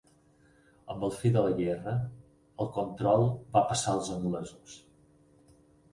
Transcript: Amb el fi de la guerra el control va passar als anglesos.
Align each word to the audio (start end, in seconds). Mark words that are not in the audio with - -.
Amb 0.93 1.03
el 1.07 1.11
fi 1.17 1.31
de 1.35 1.43
la 1.47 1.51
guerra 1.59 1.93
el 2.65 2.71
control 2.79 3.29
va 3.59 3.65
passar 3.73 3.97
als 3.99 4.13
anglesos. 4.19 4.79